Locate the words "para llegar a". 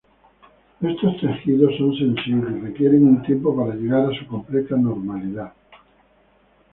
3.55-4.17